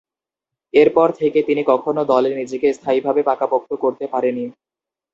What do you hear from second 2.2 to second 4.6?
নিজেকে স্থায়ীভাবে পাকাপোক্ত করতে পারেনি।